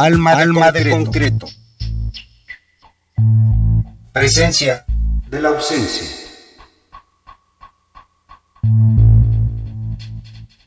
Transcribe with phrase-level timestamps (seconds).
[0.00, 0.84] Alma, de, Alma concreto.
[0.84, 1.46] de concreto.
[4.12, 4.84] Presencia
[5.28, 6.06] de la ausencia.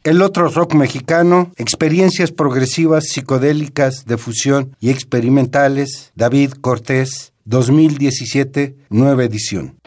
[0.03, 9.23] El otro rock mexicano, experiencias progresivas, psicodélicas, de fusión y experimentales, David Cortés, 2017, nueva
[9.23, 9.77] edición.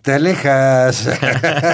[0.02, 1.08] te alejas.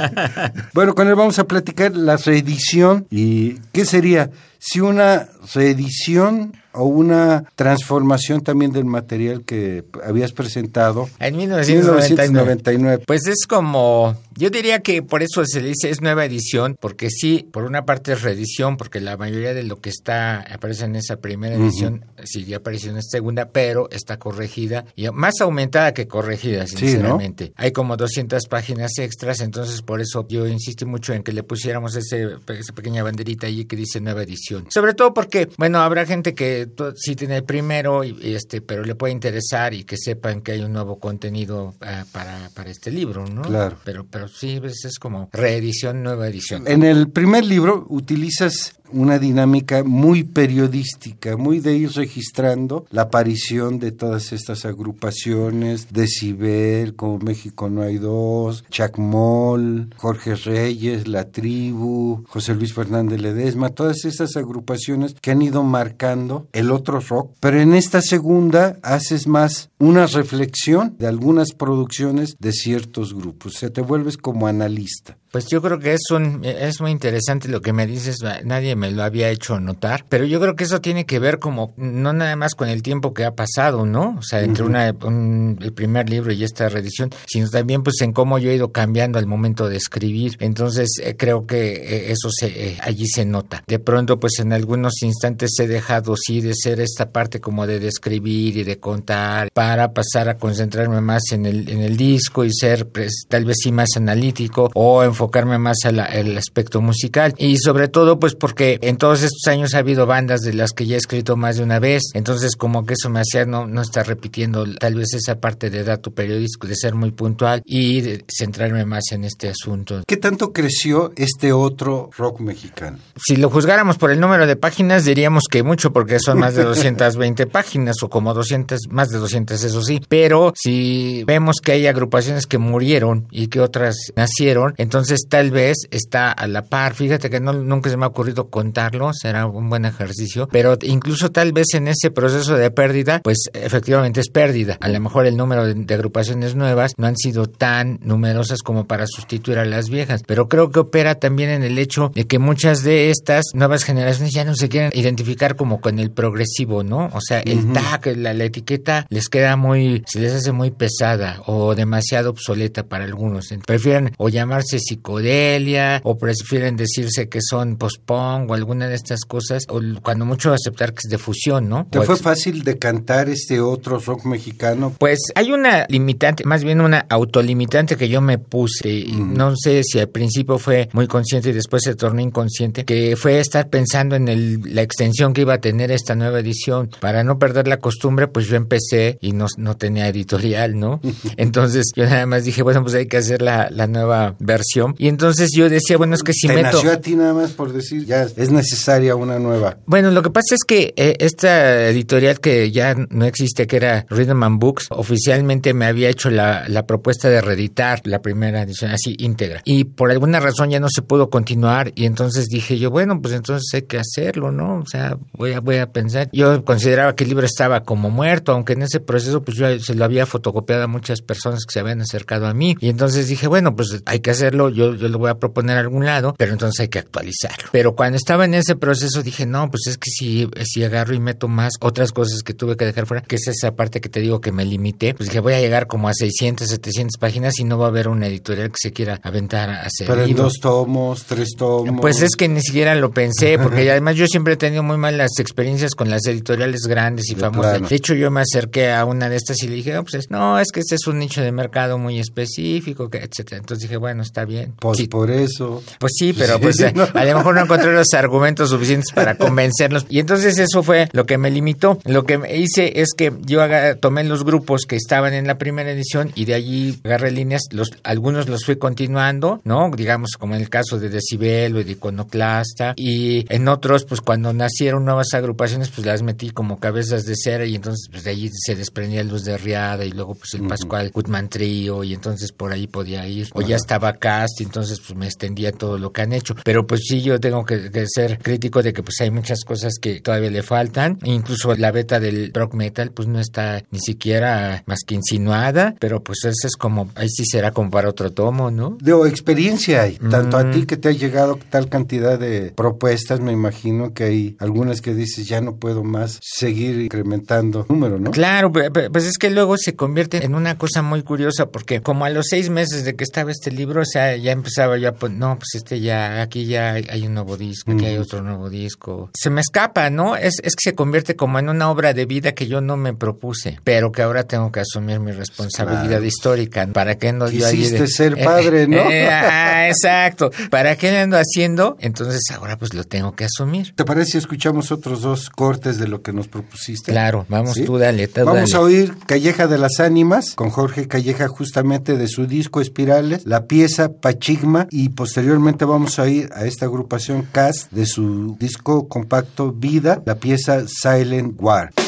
[0.74, 6.84] bueno, con él vamos a platicar la reedición y qué sería si una reedición o
[6.84, 13.04] una transformación también del material que habías presentado en 1999.
[13.06, 17.47] Pues es como, yo diría que por eso se dice es nueva edición, porque sí,
[17.50, 21.17] por una parte es reedición, porque la mayoría de lo que está aparece en esa
[21.17, 26.06] primera edición sí ya apareció en esta segunda, pero está corregida y más aumentada que
[26.06, 27.53] corregida, sinceramente.
[27.56, 31.97] Hay como 200 páginas extras, entonces por eso yo insisto mucho en que le pusiéramos
[31.97, 34.67] ese, esa pequeña banderita allí que dice nueva edición.
[34.71, 38.94] Sobre todo porque, bueno, habrá gente que sí tiene el primero, y, este, pero le
[38.94, 43.27] puede interesar y que sepan que hay un nuevo contenido ah, para, para este libro,
[43.27, 43.43] ¿no?
[43.43, 43.79] Claro.
[43.85, 46.64] Pero, pero sí, es como reedición, nueva edición.
[46.67, 53.79] En el primer libro utilizas una dinámica muy periodística, muy de ir registrando la aparición
[53.79, 62.25] de todas estas agrupaciones, Decibel, como México no hay dos, Chacmol, Jorge Reyes, La Tribu,
[62.29, 67.61] José Luis Fernández Ledesma, todas estas agrupaciones que han ido marcando el otro rock, pero
[67.61, 73.71] en esta segunda haces más una reflexión de algunas producciones de ciertos grupos, o sea,
[73.71, 75.17] te vuelves como analista.
[75.37, 78.91] Pues yo creo que es un es muy interesante lo que me dices, nadie me
[78.91, 82.37] lo había hecho notar, pero yo creo que eso tiene que ver como no nada
[82.37, 84.17] más con el tiempo que ha pasado, ¿no?
[84.19, 88.38] O sea, entre una el primer libro y esta reedición, sino también pues en cómo
[88.38, 90.38] yo he ido cambiando al momento de escribir.
[90.41, 93.62] Entonces, eh, creo que eh, eso se eh, allí se nota.
[93.67, 97.79] De pronto pues en algunos instantes he dejado sí de ser esta parte como de
[97.79, 102.55] describir y de contar para pasar a concentrarme más en el en el disco y
[102.55, 107.56] ser pues, tal vez sí más analítico o enfocar enfocarme más al aspecto musical y
[107.58, 110.94] sobre todo pues porque en todos estos años ha habido bandas de las que ya
[110.94, 114.06] he escrito más de una vez, entonces como que eso me hacía no, no estar
[114.06, 118.84] repitiendo tal vez esa parte de dato periodístico, de ser muy puntual y de centrarme
[118.84, 120.02] más en este asunto.
[120.06, 122.99] ¿Qué tanto creció este otro rock mexicano?
[123.17, 126.62] Si lo juzgáramos por el número de páginas diríamos que mucho porque son más de
[126.64, 131.87] 220 páginas o como 200, más de 200 eso sí, pero si vemos que hay
[131.87, 136.94] agrupaciones que murieron y que otras nacieron, entonces tal vez está a la par.
[136.94, 141.30] Fíjate que no, nunca se me ha ocurrido contarlo, será un buen ejercicio, pero incluso
[141.30, 144.78] tal vez en ese proceso de pérdida, pues efectivamente es pérdida.
[144.80, 149.06] A lo mejor el número de, agrupaciones nuevas no han sido tan numerosas como para
[149.06, 152.82] sustituir a las viejas, pero creo que opera también en el hecho de que muchas
[152.82, 157.11] de estas nuevas generaciones ya no se quieren identificar como con el progresivo, ¿no?
[157.12, 161.42] O sea, el tag, la, la etiqueta les queda muy, se les hace muy pesada
[161.46, 163.49] o demasiado obsoleta para algunos.
[163.66, 169.21] Prefieren o llamarse psicólogos psicodelia o prefieren decirse que son post-punk o alguna de estas
[169.21, 171.87] cosas o cuando mucho aceptar que es de fusión, ¿no?
[171.91, 174.95] ¿Te fue fácil de cantar este otro rock mexicano?
[174.99, 179.05] Pues hay una limitante, más bien una autolimitante que yo me puse.
[179.09, 179.35] Mm.
[179.35, 183.38] No sé si al principio fue muy consciente y después se tornó inconsciente, que fue
[183.38, 186.91] estar pensando en el, la extensión que iba a tener esta nueva edición.
[187.00, 191.00] Para no perder la costumbre, pues yo empecé y no, no tenía editorial, ¿no?
[191.37, 195.09] Entonces yo nada más dije, bueno, pues hay que hacer la, la nueva versión y
[195.09, 196.76] entonces yo decía, bueno, es que si Te meto...
[196.76, 199.78] nació a ti nada más por decir, ya es necesaria una nueva.
[199.87, 204.07] Bueno, lo que pasa es que eh, esta editorial que ya no existe, que era
[204.11, 208.90] Rhythm and Books, oficialmente me había hecho la, la propuesta de reeditar la primera edición
[208.90, 209.62] así íntegra.
[209.64, 213.35] Y por alguna razón ya no se pudo continuar y entonces dije yo, bueno, pues
[213.35, 214.78] entonces hay que hacerlo, ¿no?
[214.78, 216.28] O sea, voy a, voy a pensar.
[216.33, 219.95] Yo consideraba que el libro estaba como muerto, aunque en ese proceso pues yo se
[219.95, 222.76] lo había fotocopiado a muchas personas que se habían acercado a mí.
[222.81, 224.69] Y entonces dije, bueno, pues hay que hacerlo.
[224.76, 227.68] Yo yo, lo voy a proponer a algún lado, pero entonces hay que actualizarlo.
[227.73, 231.21] Pero cuando estaba en ese proceso dije, no, pues es que si, si agarro y
[231.21, 234.21] meto más otras cosas que tuve que dejar fuera, que es esa parte que te
[234.21, 237.64] digo que me limité, pues dije, voy a llegar como a 600, 700 páginas y
[237.64, 240.06] no va a haber una editorial que se quiera aventar a hacer.
[240.06, 242.00] Pero en dos tomos, tres tomos.
[242.00, 245.38] Pues es que ni siquiera lo pensé, porque además yo siempre he tenido muy malas
[245.38, 247.88] experiencias con las editoriales grandes y famosas.
[247.88, 250.59] De hecho, yo me acerqué a una de estas y le dije, no, pues no,
[250.59, 253.59] es que este es un nicho de mercado muy específico, que etcétera.
[253.59, 255.08] Entonces dije, bueno, está bien Pues Sí.
[255.08, 255.82] por eso.
[255.99, 257.06] Pues sí, pero pues Sí, a- no.
[257.12, 260.06] a lo mejor no encontré los argumentos suficientes para convencerlos.
[260.08, 261.99] Y entonces eso fue lo que me limitó.
[262.04, 263.61] Lo que me hice es que yo
[264.00, 267.90] tomé los grupos que estaban en la primera edición y de allí agarré líneas, los,
[268.02, 269.90] algunos los fui continuando, ¿no?
[269.96, 272.94] Digamos como en el caso de Decibel o de Iconoclasta.
[272.96, 277.64] Y en otros, pues cuando nacieron nuevas agrupaciones, pues las metí como cabezas de cera
[277.66, 281.11] y entonces pues de allí se desprendía Luz de Riada y luego pues el Pascual
[281.12, 283.49] Gutman Trío y entonces por ahí podía ir.
[283.54, 286.54] O ya estaba Cast y entonces pues me extendía todo lo que han hecho.
[286.64, 289.94] Pero pues sí, yo tengo que, que ser crítico de que pues hay muchas cosas
[290.00, 291.18] que todavía le faltan.
[291.25, 296.22] Incluso la beta del rock metal pues no está ni siquiera más que insinuada, pero
[296.22, 298.96] pues eso es como, ahí sí será como para otro tomo, ¿no?
[299.00, 300.70] De experiencia hay, tanto a Mm.
[300.72, 305.14] ti que te ha llegado tal cantidad de propuestas, me imagino que hay algunas que
[305.14, 308.30] dices ya no puedo más seguir incrementando número, ¿no?
[308.30, 312.30] Claro, pues es que luego se convierte en una cosa muy curiosa porque como a
[312.30, 315.38] los seis meses de que estaba este libro, o sea, ya empezaba yo a poner,
[315.38, 319.31] no, pues este ya, aquí ya hay, un nuevo disco, aquí hay otro nuevo disco.
[319.35, 320.37] Se me escapa, ¿no?
[320.37, 323.12] Es, es que se convierte como en una obra de vida que yo no me
[323.12, 326.25] propuse, pero que ahora tengo que asumir mi responsabilidad Claro.
[326.25, 326.87] histórica.
[326.93, 327.88] ¿Para qué ando yo ahí?
[327.88, 329.11] de- ser padre, ¿no?
[329.11, 330.50] eh, ah, exacto.
[330.71, 331.97] ¿Para qué ando haciendo?
[332.00, 333.95] Entonces ahora pues lo tengo que asumir.
[333.97, 337.11] ¿Te parece si escuchamos otros dos cortes de lo que nos propusiste?
[337.12, 337.85] Claro, vamos ¿Sí?
[337.85, 338.76] tú dale, tú Vamos dale.
[338.76, 343.67] a oír Calleja de las Ánimas con Jorge Calleja justamente de su disco Espirales, la
[343.67, 349.73] pieza Pachigma y posteriormente vamos a oír a esta agrupación Cast de su disco compacto
[349.73, 352.05] Vida, la pieza Silent War.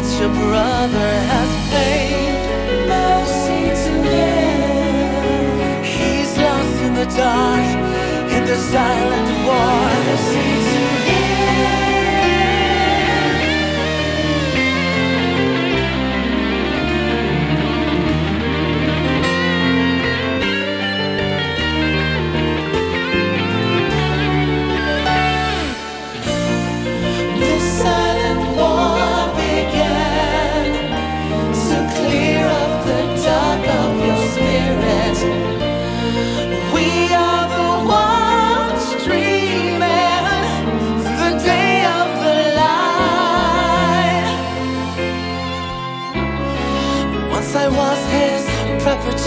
[0.00, 2.40] that your brother has paid
[2.88, 5.84] mercy to him.
[5.84, 7.68] He's lost in the dark,
[8.32, 10.49] in the silent war.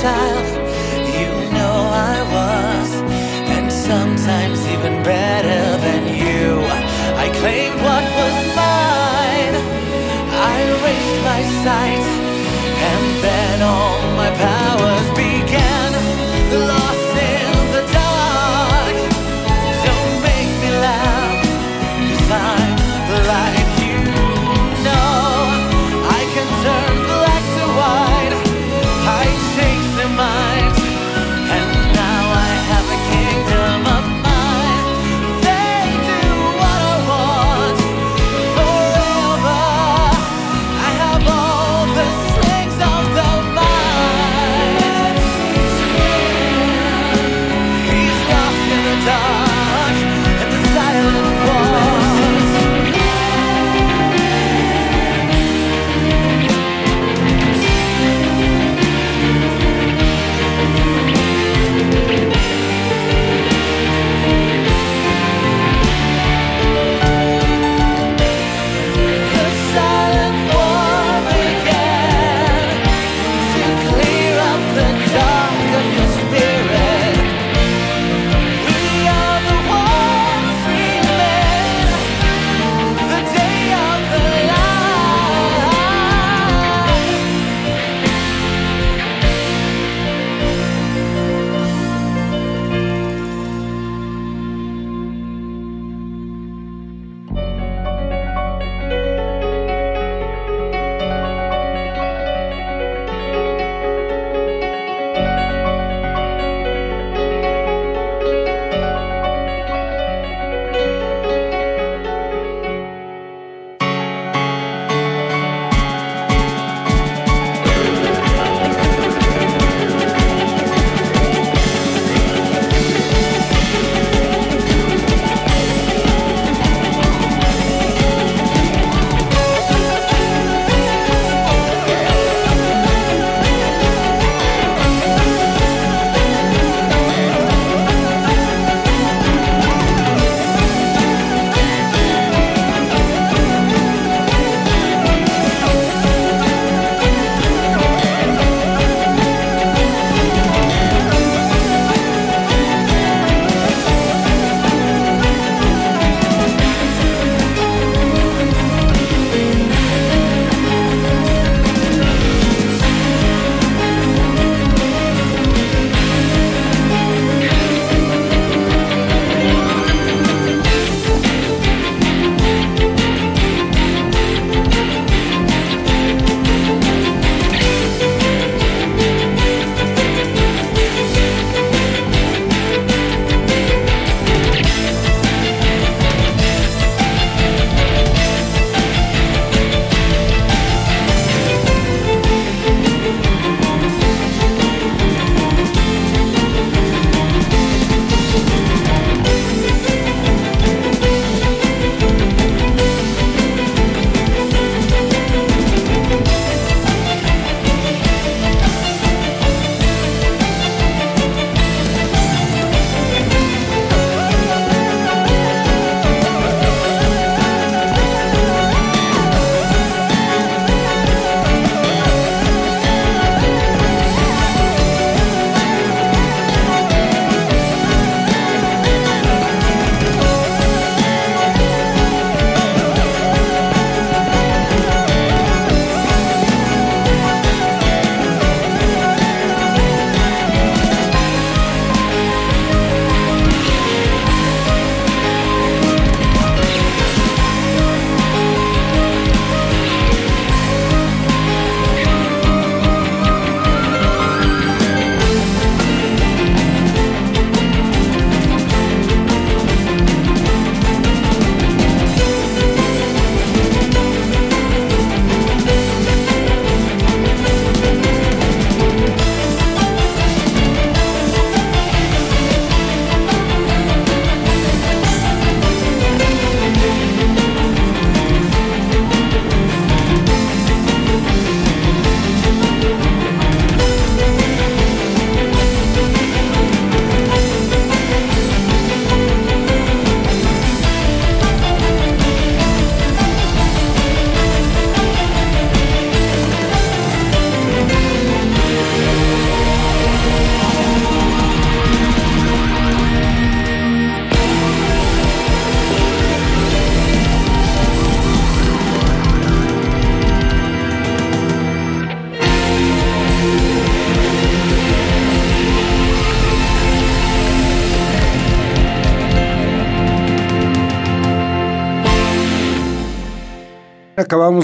[0.04, 0.46] child,
[1.18, 1.78] you know
[2.12, 2.89] I was,
[3.56, 6.48] and sometimes even better than you.
[7.26, 9.56] I claimed what was mine,
[10.56, 12.06] I raised my sight,
[12.92, 15.33] and then all my powers.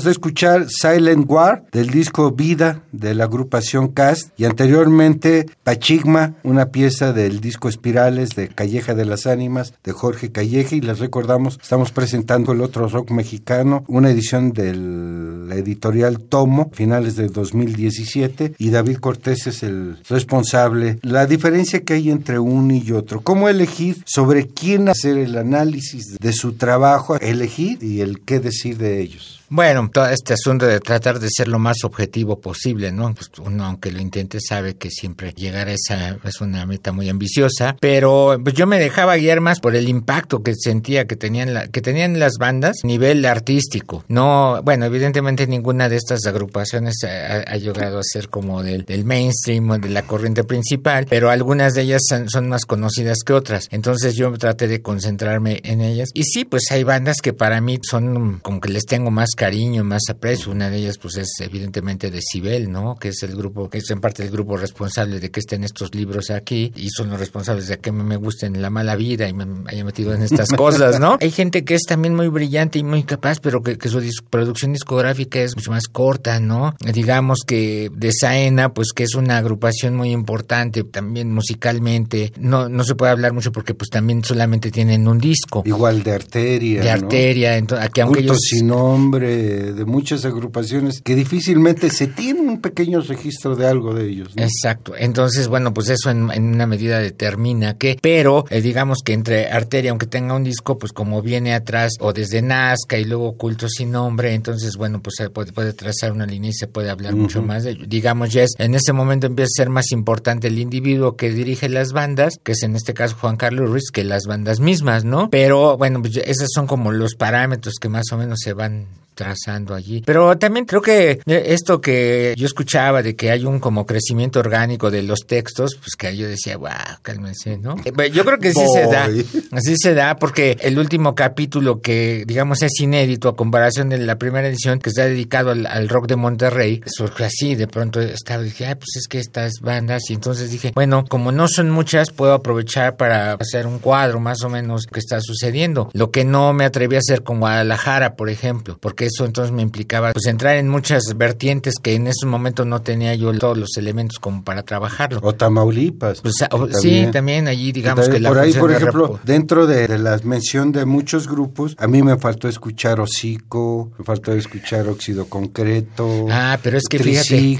[0.03, 6.67] De escuchar Silent War del disco Vida de la agrupación Cast y anteriormente Pachigma, una
[6.67, 11.59] pieza del disco Espirales de Calleja de las Ánimas de Jorge Calleja y les recordamos,
[11.61, 18.53] estamos presentando el otro rock mexicano, una edición de la editorial Tomo, finales de 2017
[18.57, 20.99] y David Cortés es el responsable.
[21.01, 26.17] La diferencia que hay entre uno y otro, cómo elegir sobre quién hacer el análisis
[26.19, 29.38] de su trabajo, elegir y el qué decir de ellos.
[29.49, 33.13] Bueno, todo este asunto de tratar de ser lo más objetivo posible, ¿no?
[33.15, 37.09] Pues uno, aunque lo intente, sabe que siempre llegar a esa es una meta muy
[37.09, 41.55] ambiciosa, pero pues yo me dejaba guiar más por el impacto que sentía que tenían,
[41.55, 44.03] la, que tenían las bandas a nivel artístico.
[44.07, 49.71] No, bueno, evidentemente ninguna de estas agrupaciones ha, llegado a ser como del, del, mainstream
[49.71, 53.67] o de la corriente principal, pero algunas de ellas son, son más conocidas que otras.
[53.71, 56.09] Entonces yo traté de concentrarme en ellas.
[56.13, 59.85] Y sí, pues hay bandas que para mí son como que les tengo más cariño,
[59.85, 60.51] más aprecio.
[60.51, 62.97] Una de ellas, pues, es evidentemente Decibel, ¿no?
[62.97, 65.95] Que es el grupo, que es en parte el grupo responsable de que estén estos
[65.95, 69.45] libros aquí y son los responsables de que me gusten la mala vida y me
[69.67, 71.17] haya metido en estas cosas, ¿no?
[71.21, 75.39] Hay gente que es también muy brillante y muy capaz, pero que, su producción discográfica
[75.39, 76.75] es mucho más corta, ¿no?
[76.93, 82.33] Digamos que de Saena, pues, que es una agrupación muy importante también musicalmente.
[82.37, 85.63] No, no se puede hablar mucho porque, pues, también solamente tienen un disco.
[85.65, 86.81] Igual de Arteria.
[86.81, 88.37] De Arteria, entonces, aquí aunque ellos...
[88.41, 94.09] sin nombre de, muchas agrupaciones que difícilmente se tiene un pequeño registro de algo de
[94.09, 94.33] ellos.
[94.35, 94.93] Exacto.
[94.97, 99.91] Entonces, bueno, pues eso en, una medida determina que, pero eh, digamos que entre Arteria,
[99.91, 103.91] aunque tenga un disco, pues como viene atrás o desde Nazca y luego Culto sin
[103.91, 107.41] nombre, entonces, bueno, pues se puede, puede trazar una línea y se puede hablar mucho
[107.41, 107.85] más de ello.
[107.87, 111.69] Digamos, ya es, en ese momento empieza a ser más importante el individuo que dirige
[111.69, 115.29] las bandas, que es en este caso Juan Carlos Ruiz, que las bandas mismas, ¿no?
[115.29, 118.87] Pero bueno, pues esos son como los parámetros que más o menos se van
[119.19, 120.01] trazando allí.
[120.05, 124.89] Pero también creo que esto que yo escuchaba de que hay un como crecimiento orgánico
[124.89, 126.69] de los textos, pues que yo decía, wow,
[127.01, 127.75] cálmense, ¿no?
[127.83, 129.09] Eh, yo creo que sí se da,
[129.51, 134.17] así se da, porque el último capítulo que, digamos, es inédito a comparación de la
[134.17, 138.67] primera edición que está dedicado al, rock de Monterrey, surge así, de pronto estaba, dije,
[138.67, 142.31] ah, pues es que estas bandas, y entonces dije, bueno, como no son muchas, puedo
[142.31, 145.89] aprovechar para hacer un cuadro más o menos que está sucediendo.
[145.91, 149.61] Lo que no me atreví a hacer con Guadalajara, por ejemplo, porque eso entonces me
[149.61, 153.77] implicaba pues entrar en muchas vertientes que en ese momento no tenía yo todos los
[153.77, 155.19] elementos como para trabajarlo.
[155.23, 156.21] O Tamaulipas.
[156.21, 156.35] Pues,
[156.81, 160.85] sí, también allí digamos que la Por ahí, por ejemplo, dentro de, la mención de
[160.85, 166.27] muchos grupos, a mí me faltó escuchar Hocico, me faltó escuchar Óxido Concreto.
[166.29, 167.59] Ah, pero es que fíjate,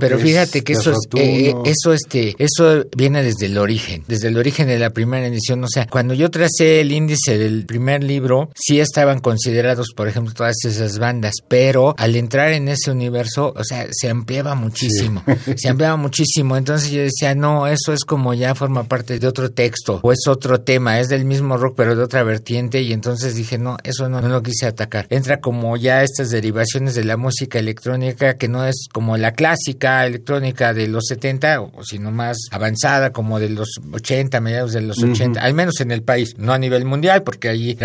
[0.00, 4.28] pero, fíjate que eso es, eh, eh, eso este, eso viene desde el origen, desde
[4.28, 8.04] el origen de la primera edición, o sea, cuando yo tracé el índice del primer
[8.04, 13.52] libro, sí estaban considerados, por ejemplo, todas esas bandas, pero al entrar en ese universo,
[13.56, 15.22] o sea, se ampliaba muchísimo,
[15.56, 19.50] se ampliaba muchísimo, entonces yo decía, no, eso es como ya forma parte de otro
[19.50, 23.34] texto, o es otro tema, es del mismo rock, pero de otra vertiente, y entonces
[23.34, 25.06] dije, no, eso no, no lo quise atacar.
[25.10, 30.06] Entra como ya estas derivaciones de la música electrónica, que no es como la clásica
[30.06, 35.02] electrónica de los 70, o sino más avanzada, como de los 80, mediados de los
[35.02, 37.76] 80, al menos en el país, no a nivel mundial, porque allí,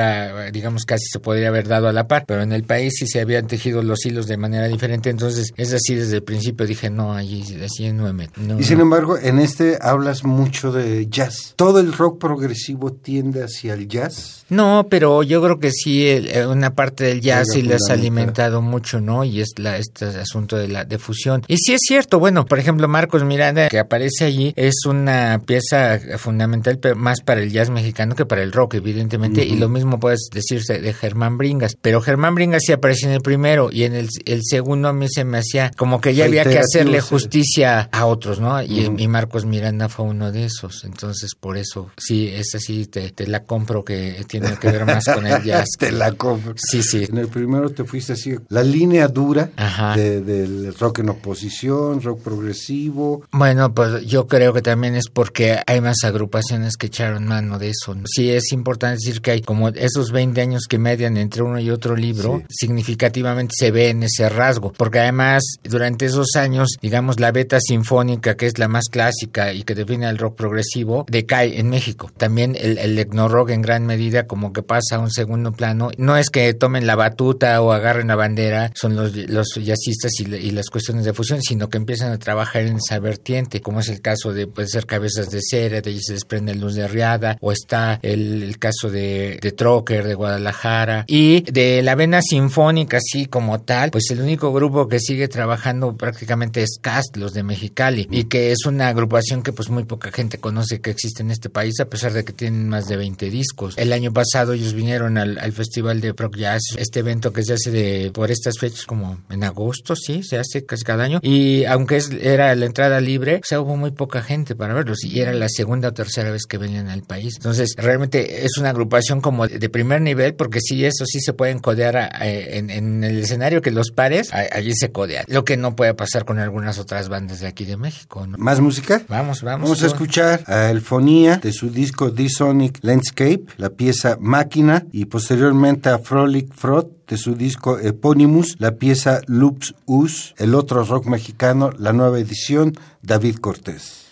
[0.51, 3.21] digamos, casi se podría haber dado a la par, pero en el país si se
[3.21, 5.09] habían tejido los hilos de manera diferente.
[5.09, 9.17] Entonces, es así desde el principio dije, no, allí así no me y sin embargo,
[9.17, 11.53] en este hablas mucho de jazz.
[11.55, 14.45] ¿Todo el rock progresivo tiende hacia el jazz?
[14.49, 18.61] No, pero yo creo que sí, eh, una parte del jazz sí le has alimentado
[18.61, 19.23] mucho, ¿no?
[19.23, 21.43] Y es la, este asunto de la difusión.
[21.47, 25.99] Y sí es cierto, bueno, por ejemplo, Marcos Miranda, que aparece allí, es una pieza
[26.17, 29.45] fundamental más para el jazz mexicano que para el rock, evidentemente.
[29.45, 31.75] Y lo mismo puedes decirse de Germán Bringas.
[31.81, 34.09] Pero Germán Bringas sí aparece en el primero y en el,
[34.43, 38.39] segundo a mí se me hacía como que ya había que hacerle justicia a otros,
[38.39, 38.61] ¿no?
[38.61, 40.83] Y, Marcos Miranda fue uno de esos.
[40.83, 45.03] Entonces, por eso, sí, es así, te, te la compro que tiene que ver más
[45.05, 45.67] con el jazz.
[45.79, 46.53] Te la compro.
[46.57, 47.07] Sí, sí.
[47.09, 49.49] En el primero te fuiste así, la línea dura
[49.95, 53.23] del rock en oposición, rock progresivo.
[53.31, 57.69] Bueno, pues yo creo que también es porque hay más agrupaciones que echaron mano de
[57.69, 57.95] eso.
[58.05, 61.71] Sí, es importante decir que hay como esos 20 años que median entre uno y
[61.71, 67.31] otro libro, significativamente se ve en ese rasgo, porque además durante esos años, digamos, la
[67.31, 71.69] beta sinfónica, que es la más clásica y que define el rock progresivo, decae en
[71.69, 72.11] México.
[72.17, 75.91] También el, el rock en gran medida como que pasa a un segundo plano.
[75.97, 80.51] No es que tomen la batuta o agarren la bandera, son los, los jazzistas y,
[80.51, 84.01] las cuestiones de fusión, sino que empiezan a trabajar en esa vertiente, como es el
[84.01, 87.53] caso de, puede ser Cabezas de Cera, de allí se desprende Luz de Riada, o
[87.53, 93.27] está el, caso de, de Trocker, de Guadalajara, y de la vena sinfónica sinfónica así
[93.27, 98.07] como tal, pues el único grupo que sigue trabajando prácticamente es Cast, los de Mexicali,
[98.09, 101.49] y que es una agrupación que pues muy poca gente conoce que existe en este
[101.49, 103.77] país, a pesar de que tienen más de 20 discos.
[103.77, 107.71] El año pasado ellos vinieron al, Festival de Proc Jazz, este evento que se hace
[107.71, 111.97] de, por estas fechas como en agosto, sí, se hace casi cada año, y aunque
[111.97, 115.49] es, era la entrada libre, o hubo muy poca gente para verlos, y era la
[115.49, 117.35] segunda o tercera vez que venían al país.
[117.37, 121.59] Entonces, realmente es una agrupación como de primer nivel, porque sí, eso sí se pueden
[121.59, 122.09] codear
[122.57, 125.25] en, el escenario que los pares, allí se codean.
[125.27, 128.25] Lo que no puede pasar con algunas otras bandas de aquí de México.
[128.37, 129.01] ¿Más música?
[129.07, 129.69] Vamos, vamos.
[129.69, 135.89] Vamos a escuchar a Elfonía de su disco D-Sonic Landscape, la pieza Máquina, y posteriormente
[135.89, 141.71] a Frolic Frot de su disco Eponymus, la pieza Loops Us, el otro rock mexicano,
[141.77, 144.08] la nueva edición, David Cortés.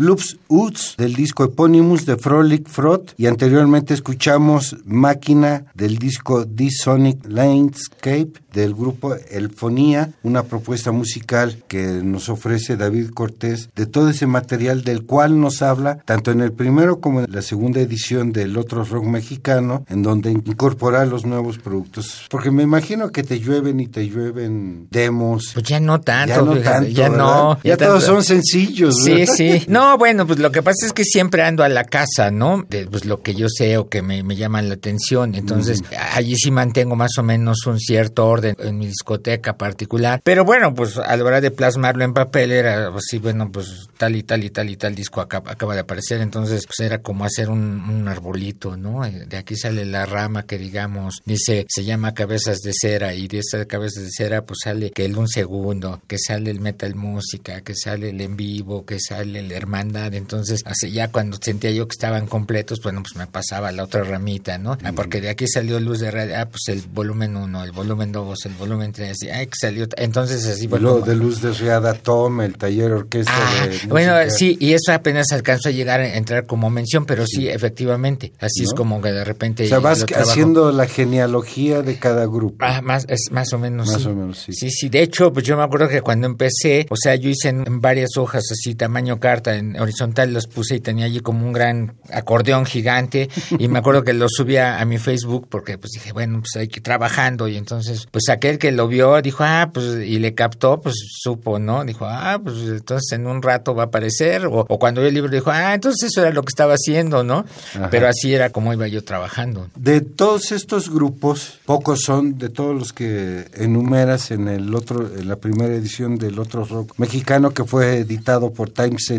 [0.00, 6.70] Loops Uts del disco Eponymous de Frolic Frot y anteriormente escuchamos Máquina del disco The
[6.70, 14.08] Sonic Landscape del grupo Elfonía, una propuesta musical que nos ofrece David Cortés de todo
[14.08, 18.32] ese material del cual nos habla tanto en el primero como en la segunda edición
[18.32, 22.26] del otro rock mexicano, en donde incorpora los nuevos productos.
[22.30, 25.50] Porque me imagino que te llueven y te llueven demos.
[25.54, 28.96] Pues ya no tanto, ya no, tanto, ya, no ya, todos son sencillos.
[29.04, 29.66] Sí, sí.
[29.70, 32.64] No, bueno, pues lo que pasa es que siempre ando a la casa, ¿no?
[32.68, 35.34] De pues, lo que yo sé o que me, me llaman la atención.
[35.34, 35.82] Entonces,
[36.14, 40.20] allí sí mantengo más o menos un cierto orden en mi discoteca particular.
[40.24, 43.88] Pero bueno, pues a la hora de plasmarlo en papel era así, pues, bueno, pues
[43.96, 46.20] tal y tal y tal y tal disco acaba, acaba de aparecer.
[46.20, 49.04] Entonces, pues era como hacer un, un arbolito, ¿no?
[49.04, 53.28] Eh, de aquí sale la rama que digamos, dice, se llama cabezas de cera y
[53.28, 56.94] de esa cabezas de cera pues sale que el un segundo, que sale el metal
[56.94, 60.14] música, que sale el en vivo, que sale la hermandad.
[60.14, 64.04] Entonces, así ya cuando sentía yo que estaban completos, bueno, pues me pasaba la otra
[64.04, 64.76] ramita, ¿no?
[64.82, 68.12] Ah, porque de aquí salió luz de radio, ah, pues el volumen 1, el volumen
[68.12, 69.86] 2, el volumen 3, y, ah, que salió.
[69.96, 71.00] Entonces, así, bueno.
[71.00, 75.32] de luz de riada, Tom, el taller orquesta ah, de Bueno, sí, y eso apenas
[75.32, 79.24] alcanzó a llegar a entrar como mención, pero sí, efectivamente, así es como que de
[79.24, 79.64] repente.
[79.64, 82.56] O sea, vas haciendo la genealogía de cada grupo.
[82.60, 83.88] Ah, más, es, más o menos.
[83.88, 84.08] Más sí.
[84.08, 84.52] o menos, sí.
[84.52, 87.48] Sí, sí, de hecho, pues yo me acuerdo que cuando empecé, o sea, yo hice
[87.48, 91.52] en, varias hojas así, tamaño carta, en horizontal los puse y tenía allí como un
[91.52, 96.12] gran acordeón gigante y me acuerdo que lo subía a mi Facebook porque pues dije,
[96.12, 99.70] bueno, pues hay que ir trabajando y entonces, pues aquel que lo vio dijo, ah,
[99.72, 101.84] pues y le captó, pues supo, ¿no?
[101.84, 105.14] Dijo, ah, pues entonces en un rato va a aparecer o, o cuando vio el
[105.14, 107.44] libro dijo, ah, entonces eso era lo que estaba haciendo, ¿no?
[107.74, 107.90] Ajá.
[107.90, 109.68] Pero así era como iba yo trabajando.
[109.76, 115.28] De todos estos grupos, pocos son de todos los que enumeras en el otro, en
[115.28, 119.10] la primera edición del otro rock mexicano que fue editado por Times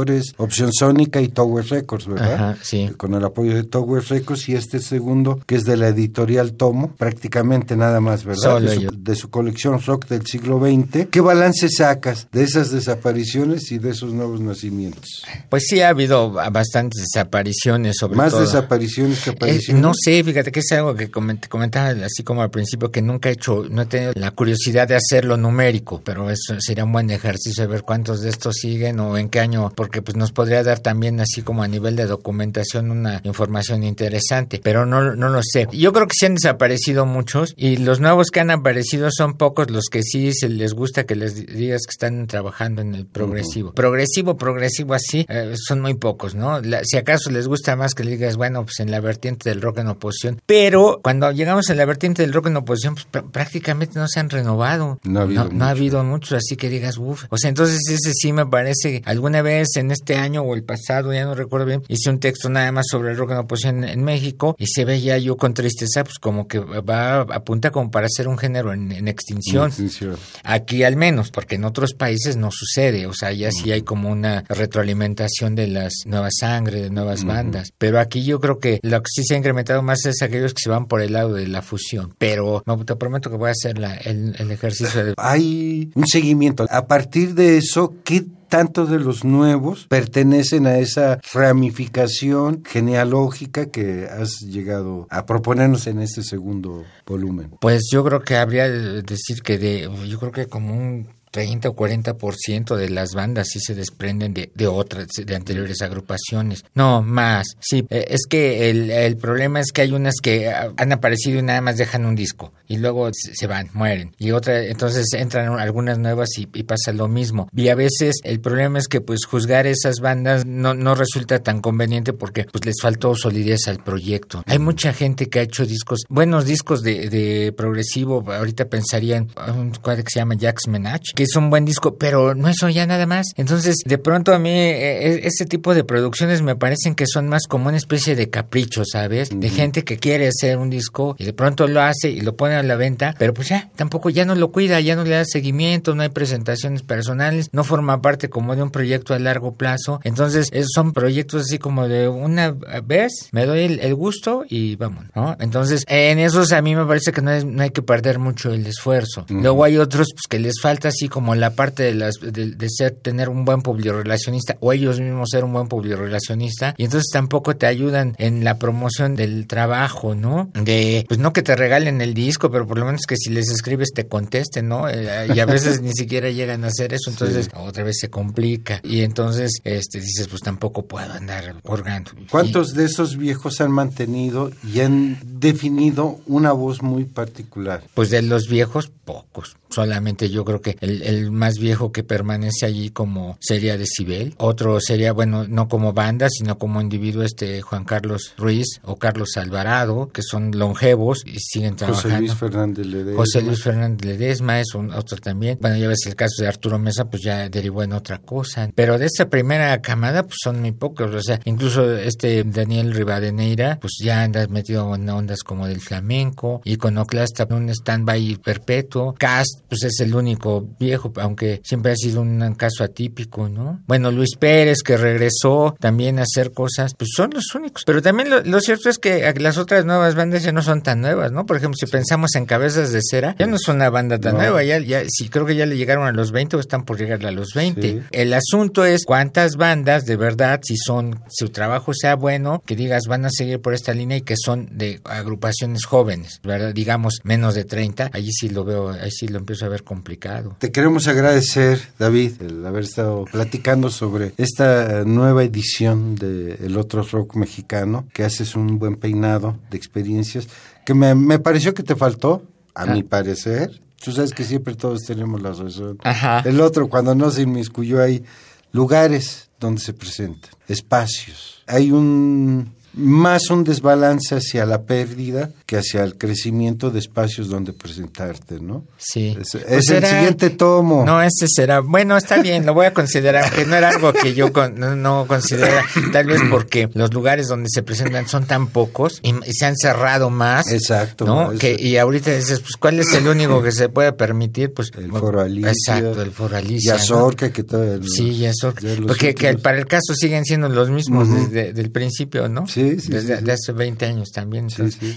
[0.00, 2.34] Editores, Opción Sónica y Tower Records, ¿verdad?
[2.34, 2.90] Ajá, sí.
[2.96, 6.92] Con el apoyo de Tower Records y este segundo que es de la editorial Tomo,
[6.96, 8.42] prácticamente nada más, ¿verdad?
[8.42, 11.06] Solo de, su, de su colección rock del siglo XX.
[11.10, 15.22] ¿Qué balance sacas de esas desapariciones y de esos nuevos nacimientos?
[15.48, 18.42] Pues sí ha habido bastantes desapariciones, sobre Más todo.
[18.42, 19.82] desapariciones que Eh, apariciones.
[19.82, 23.28] no sé, fíjate que es algo que coment- comentaba así como al principio que nunca
[23.28, 27.10] he hecho, no he tenido la curiosidad de hacerlo numérico, pero eso sería un buen
[27.10, 30.62] ejercicio de ver cuántos de estos siguen o en qué año, porque pues nos podría
[30.62, 35.40] dar también así como a nivel de documentación una información interesante, pero no, no lo
[35.42, 35.66] sé.
[35.72, 39.68] Yo creo que sí han desaparecido muchos y los nuevos que han aparecido son pocos
[39.68, 43.72] los que sí se les gusta que les digas que están trabajando en el progresivo.
[43.72, 46.60] Progresivo, progresivo así, eh, son muy pocos, ¿no?
[46.60, 49.60] La- si acaso les gusta más que le digas, bueno, pues en la vertiente del
[49.60, 53.28] rock en oposición, pero cuando llegamos a la vertiente del rock en oposición, pues pr-
[53.32, 55.00] prácticamente no se han renovado.
[55.02, 55.64] No ha habido no, ha mucho.
[55.66, 57.24] habido muchos, así que digas, uff.
[57.30, 61.12] O sea, entonces ese sí me parece, alguna vez en este año o el pasado,
[61.12, 63.90] ya no recuerdo bien, hice un texto nada más sobre el rock en oposición en,
[63.90, 68.08] en México y se veía yo con tristeza, pues como que va, apunta como para
[68.08, 69.68] ser un género en, en extinción.
[69.68, 70.16] Extinción.
[70.44, 74.10] Aquí al menos, porque en otros países no sucede, o sea, ya sí hay como
[74.10, 79.00] una retroalimentación de las nuevas sangre, de nuevas bandas, pero aquí yo creo que lo
[79.02, 81.46] que sí se ha incrementado más es aquellos que se van por el lado de
[81.48, 85.14] la fusión, pero no, te prometo que voy a hacer la- el, el ejercicio de...
[85.16, 86.66] Hay un seguimiento.
[86.70, 94.06] A partir de eso, ¿qué tanto de los nuevos pertenecen a esa ramificación genealógica que
[94.06, 97.52] has llegado a proponernos en este segundo volumen?
[97.60, 101.68] Pues yo creo que habría de decir que de, yo creo que como un 30
[101.68, 106.64] o 40% de las bandas sí se desprenden de, de otras, de anteriores agrupaciones.
[106.74, 107.56] No, más.
[107.60, 111.38] Sí, eh, es que el, el problema es que hay unas que ah, han aparecido
[111.38, 114.14] y nada más dejan un disco y luego se van, mueren.
[114.18, 117.48] Y otra, entonces entran algunas nuevas y, y pasa lo mismo.
[117.54, 121.60] Y a veces el problema es que pues juzgar esas bandas no, no resulta tan
[121.60, 124.42] conveniente porque pues les faltó solidez al proyecto.
[124.46, 128.24] Hay mucha gente que ha hecho discos, buenos discos de, de progresivo.
[128.30, 131.96] Ahorita pensaría en un cuadro que se llama Jax Menach, que es un buen disco,
[131.96, 133.26] pero no eso ya nada más.
[133.36, 137.42] Entonces, de pronto a mí eh, ese tipo de producciones me parecen que son más
[137.46, 139.28] como una especie de capricho, ¿sabes?
[139.34, 142.54] De gente que quiere hacer un disco y de pronto lo hace y lo pone
[142.54, 145.24] a la venta, pero pues ya, tampoco ya no lo cuida, ya no le da
[145.26, 150.00] seguimiento, no hay presentaciones personales, no forma parte como de un proyecto a largo plazo.
[150.04, 152.52] Entonces, esos son proyectos así como de una
[152.82, 155.36] vez, me doy el, el gusto y vamos, ¿no?
[155.38, 158.54] Entonces, en esos a mí me parece que no, es- no hay que perder mucho
[158.54, 159.26] el esfuerzo.
[159.28, 162.92] Luego hay otros pues, que les falta así como la parte de, las, de, ser,
[162.92, 167.66] tener un buen publirelacionista o ellos mismos ser un buen publirelacionista y entonces tampoco te
[167.66, 170.50] ayudan en la promoción del trabajo, ¿no?
[170.54, 173.50] De, pues no que te regalen el disco, pero por lo menos que si les
[173.50, 174.88] escribes te contesten, ¿no?
[174.88, 178.80] Eh, y a veces ni siquiera llegan a hacer eso, entonces otra vez se complica
[178.82, 182.12] y entonces este dices, pues tampoco puedo andar orgando.
[182.30, 187.82] ¿Cuántos de esos viejos han mantenido y han definido una voz muy particular?
[187.94, 189.56] Pues de los viejos, pocos.
[189.70, 190.99] Solamente yo creo que el,
[191.30, 194.34] más viejo que permanece allí como sería Decibel.
[194.38, 199.36] Otro sería, bueno, no como banda, sino como individuo este Juan Carlos Ruiz o Carlos
[199.36, 202.08] Alvarado, que son longevos y siguen trabajando.
[202.10, 203.16] José Luis Fernández Ledesma.
[203.16, 205.58] José Luis Fernández Ledesma es un, otro también.
[205.60, 208.70] Bueno, ya ves el caso de Arturo Mesa, pues ya derivó en otra cosa.
[208.74, 211.14] Pero de esa primera camada, pues son muy pocos.
[211.14, 216.60] O sea, incluso este Daniel Rivadeneira, pues ya anda metido en ondas como del flamenco,
[216.64, 219.14] iconoclasta, un stand-by perpetuo.
[219.18, 223.80] Cast, pues es el único viejo, aunque siempre ha sido un caso atípico, ¿no?
[223.86, 227.84] Bueno, Luis Pérez, que regresó también a hacer cosas, pues son los únicos.
[227.86, 231.30] Pero también lo, cierto es que las otras nuevas bandas ya no son tan nuevas,
[231.32, 231.46] ¿no?
[231.46, 234.62] Por ejemplo, si pensamos en Cabezas de Cera, ya no es una banda tan nueva,
[234.64, 237.24] ya, ya, sí, creo que ya le llegaron a los 20 o están por llegar
[237.24, 238.02] a los 20.
[238.10, 243.04] El asunto es cuántas bandas de verdad, si son, su trabajo sea bueno, que digas
[243.08, 246.74] van a seguir por esta línea y que son de agrupaciones jóvenes, ¿verdad?
[246.74, 250.56] Digamos menos de 30, allí sí lo veo, ahí sí lo empiezo a ver complicado.
[250.58, 257.02] Te queremos agradecer, David, el haber estado platicando sobre esta nueva edición de El Otro
[257.02, 260.48] Rock Mexicano, que haces un buen peinado de experiencias,
[260.86, 263.04] que me, me pareció que te faltó, a mi ah.
[263.10, 263.78] parecer.
[264.02, 265.98] Tú sabes que siempre todos tenemos la razón.
[266.02, 266.40] Ajá.
[266.46, 268.24] El otro, cuando no se inmiscuyó, hay
[268.72, 271.62] lugares donde se presentan, espacios.
[271.66, 277.72] Hay un más un desbalance hacia la pérdida que hacia el crecimiento de espacios donde
[277.72, 278.84] presentarte, ¿no?
[278.98, 279.36] Sí.
[279.40, 281.04] Es, pues el siguiente tomo.
[281.04, 281.80] No, ese será.
[281.80, 285.26] Bueno, está bien, lo voy a considerar, que no era algo que yo no, no
[285.28, 289.76] considera, tal vez porque los lugares donde se presentan son tan pocos y, se han
[289.76, 290.70] cerrado más.
[290.72, 291.24] Exacto.
[291.24, 291.50] ¿no?
[291.58, 294.72] Que, y ahorita dices, pues, ¿cuál es el único que se puede permitir?
[294.72, 296.96] Pues, el Foro Exacto, el Foro Alicia.
[296.96, 298.86] Y que todo el, Sí, Yazorca.
[299.06, 302.66] Porque que para el caso siguen siendo los mismos desde el principio, ¿no?
[302.66, 302.79] Sí.
[302.82, 304.68] Desde, hace 20 años también.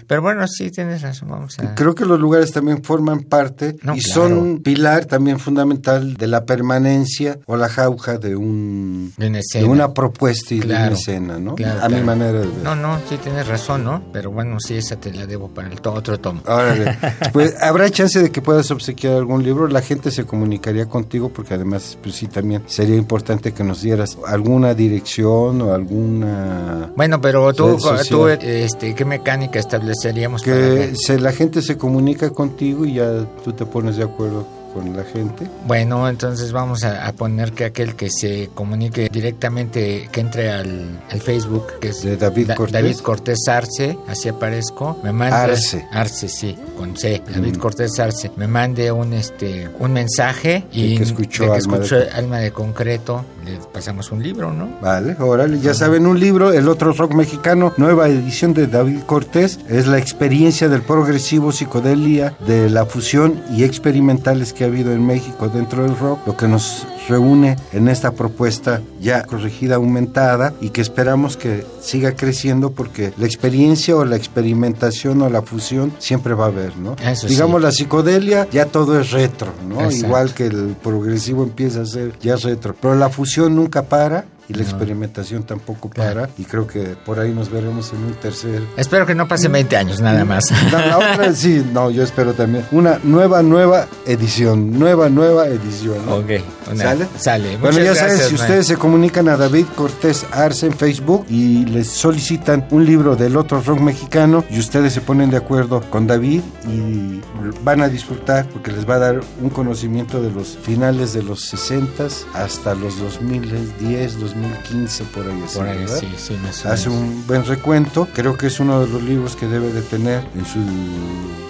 [0.08, 1.30] Pero bueno, sí, tienes razón.
[1.30, 1.76] Vamos a...
[1.76, 6.46] Creo que los lugares también forman parte y son un pilar también fundamental de la
[6.46, 11.56] permanencia o la jauja de un de, una propuesta y de una escena, ¿no?
[11.82, 12.64] a mi manera de ver.
[12.64, 14.04] No, no, sí tienes razón, ¿no?
[14.12, 16.42] Pero bueno, sí, esa te la debo para el otro tomo.
[16.46, 16.98] Órale.
[17.34, 19.68] pues habrá chance de que puedas obsequiar algún libro.
[19.68, 24.18] La gente se comunicaría contigo porque además, pues sí, también sería importante que nos dieras
[24.26, 26.92] alguna dirección o alguna...
[26.96, 27.78] Bueno, pero tú,
[28.10, 30.42] tú este, ¿qué mecánica estableceríamos?
[30.44, 34.96] Que se, la gente se comunica contigo y ya tú te pones de acuerdo con
[34.96, 35.48] la gente.
[35.66, 41.80] Bueno, entonces vamos a, poner que aquel que se comunique directamente, que entre al, Facebook,
[41.80, 42.74] que es de David Cortés.
[42.74, 45.88] David Cortés Arce, así aparezco, me mande Arce.
[45.92, 51.04] Arce, sí, con C, David Cortés Arce, me mande un este un mensaje y que
[51.04, 52.10] escuchó, alma, de...
[52.12, 54.70] alma de concreto, le pasamos un libro, ¿no?
[54.82, 59.60] Vale, órale, ya saben un libro, el otro rock mexicano, nueva edición de David Cortés,
[59.70, 65.06] es la experiencia del progresivo psicodelia, de la fusión y experimentales que ha habido en
[65.06, 70.70] México dentro del rock, lo que nos reúne en esta propuesta ya corregida, aumentada y
[70.70, 76.34] que esperamos que siga creciendo porque la experiencia o la experimentación o la fusión siempre
[76.34, 76.96] va a haber, ¿no?
[77.28, 79.92] Digamos la psicodelia ya todo es retro, ¿no?
[79.92, 84.54] Igual que el progresivo empieza a ser ya retro, pero la fusión nunca para y
[84.54, 89.06] la experimentación tampoco para y creo que por ahí nos veremos en un tercer espero
[89.06, 90.44] que no pase 20 años nada más.
[90.72, 92.66] la otra sí no yo espero también.
[92.72, 96.32] Una nueva nueva edición nueva nueva edición ok
[96.76, 97.58] sale sale.
[97.58, 101.88] Bueno ya saben si ustedes se comunican a David Cortés Arce en Facebook y les
[101.88, 106.42] solicitan un libro del otro rock mexicano y ustedes se ponen de acuerdo con David
[106.68, 107.22] y
[107.64, 111.42] van a disfrutar porque les va a dar un conocimiento de los finales de los
[111.42, 111.94] 60
[112.34, 115.44] hasta los 2010 2000 2015 por ahí.
[115.54, 118.08] Por ahí, sí, sí, Hace un buen recuento.
[118.14, 120.60] Creo que es uno de los libros que debe de tener en su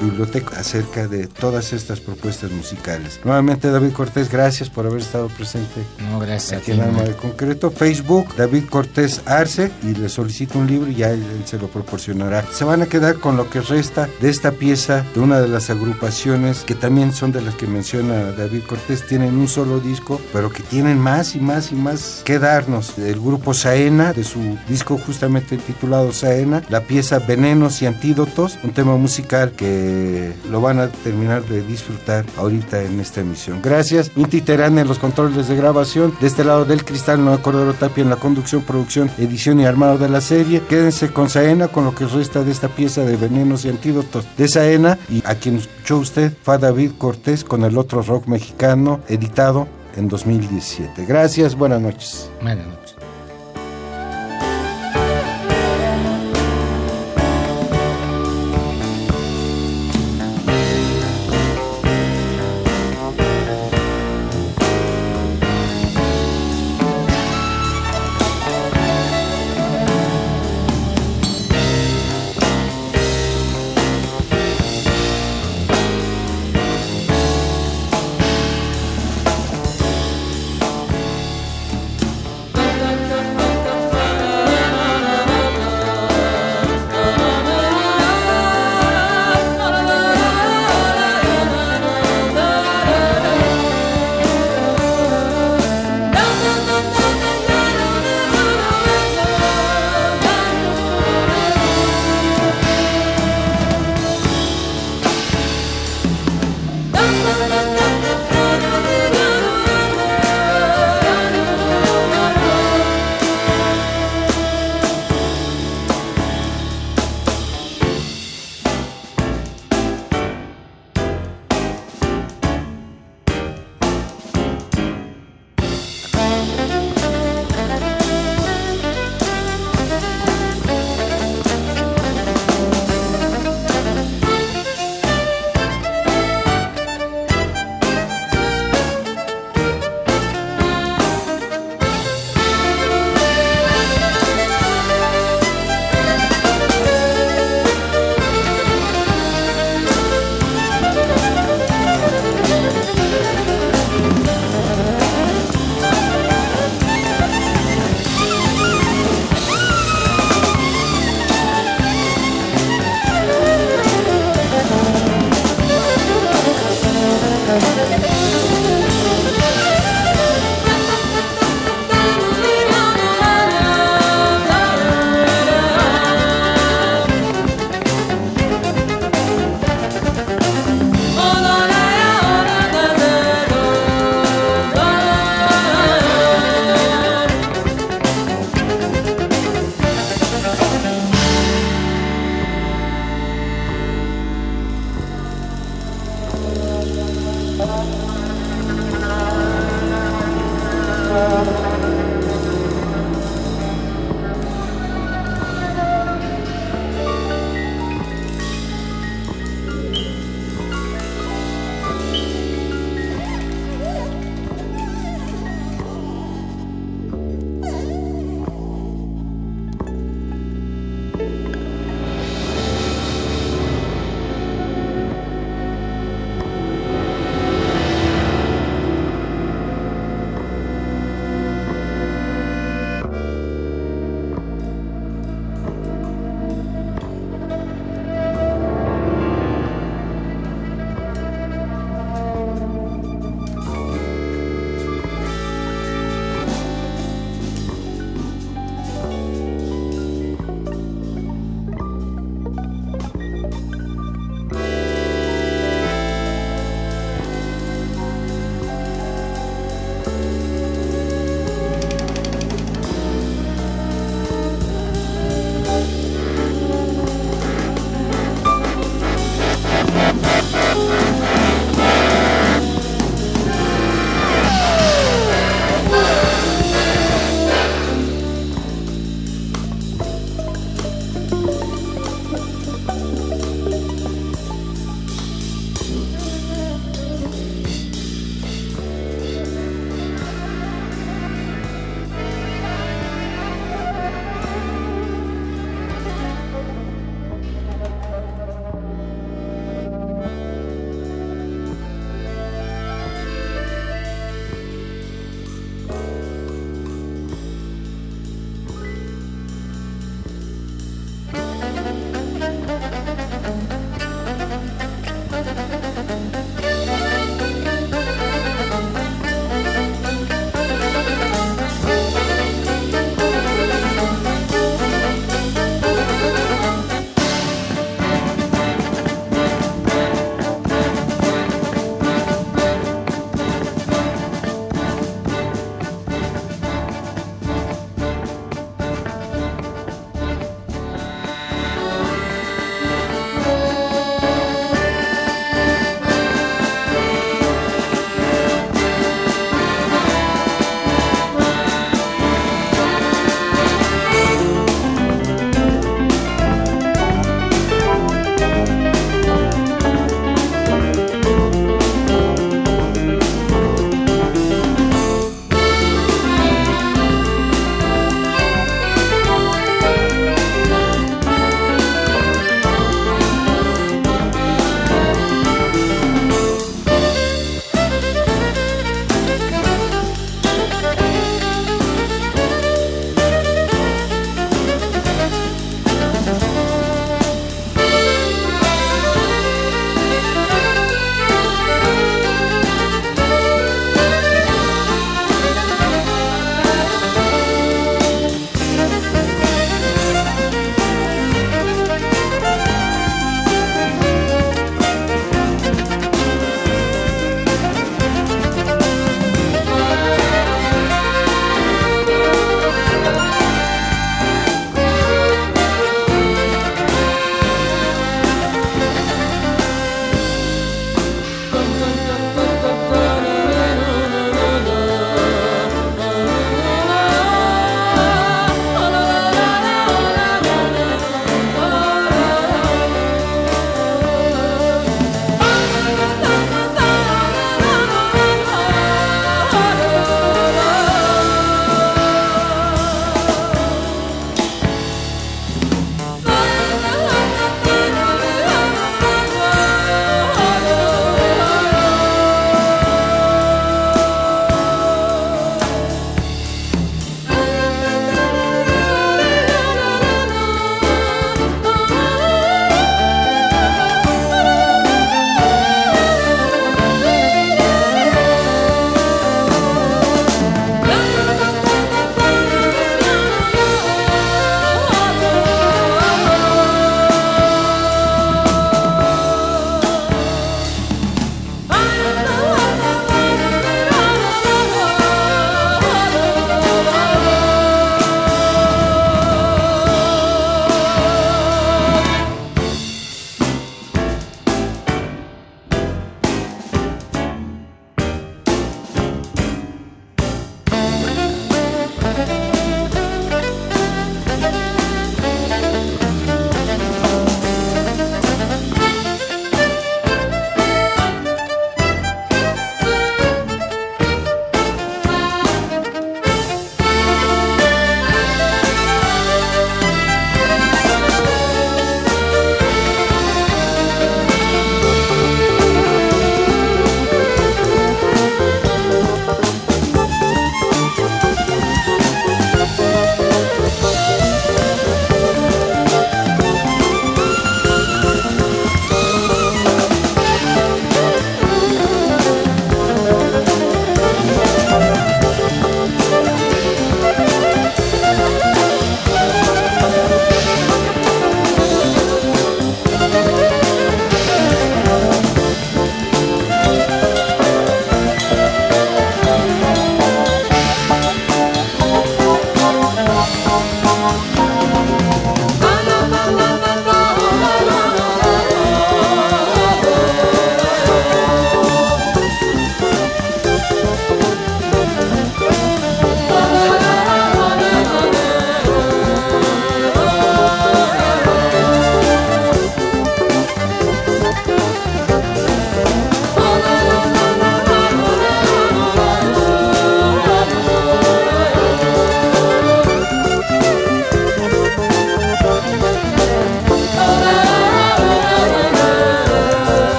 [0.00, 3.20] biblioteca acerca de todas estas propuestas musicales.
[3.24, 5.82] Nuevamente, David Cortés, gracias por haber estado presente.
[6.10, 6.60] No, gracias.
[6.60, 7.70] Aquí en Alma de Concreto.
[7.70, 12.44] Facebook, David Cortés Arce, y le solicito un libro y ya él, se lo proporcionará.
[12.52, 15.70] Se van a quedar con lo que resta de esta pieza de una de las
[15.70, 19.06] agrupaciones que también son de las que menciona David Cortés.
[19.06, 23.18] Tienen un solo disco, pero que tienen más y más y más que darnos el
[23.20, 28.96] grupo Saena, de su disco justamente titulado Saena, la pieza Venenos y Antídotos, un tema
[28.96, 33.60] musical que lo van a terminar de disfrutar ahorita en esta emisión.
[33.62, 34.10] Gracias.
[34.16, 36.14] Inti Terán en los controles de grabación.
[36.20, 39.96] De este lado del cristal, no Cordero Tapia en la conducción, producción, edición y armado
[39.96, 40.62] de la serie.
[40.68, 44.48] Quédense con Saena, con lo que resta de esta pieza de venenos y antídotos de
[44.48, 44.98] Saena.
[45.08, 49.68] Y a quien escuchó usted fue David Cortés con el otro rock mexicano, editado
[49.98, 51.04] en 2017.
[51.04, 52.30] Gracias, buenas noches.
[52.40, 52.87] Buenas noches.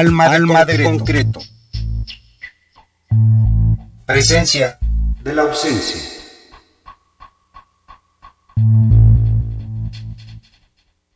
[0.00, 1.40] Alma, Alma de, concreto.
[4.06, 4.78] Presencia
[5.22, 6.00] de la ausencia.